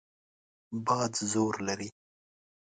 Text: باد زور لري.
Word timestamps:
باد 0.85 1.13
زور 1.31 1.53
لري. 1.67 1.89